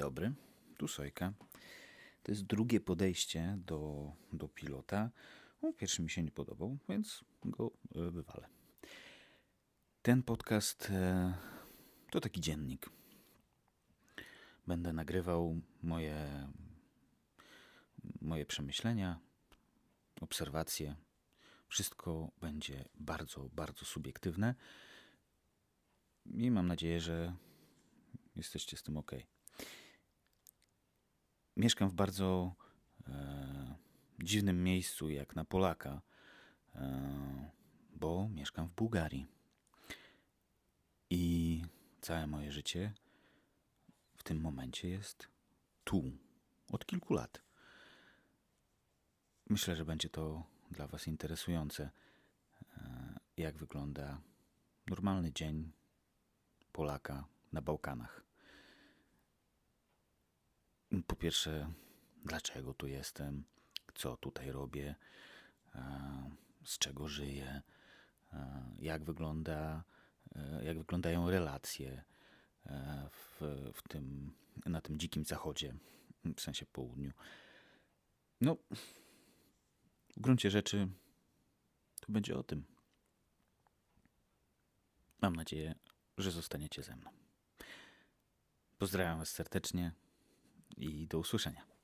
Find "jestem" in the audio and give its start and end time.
62.86-63.44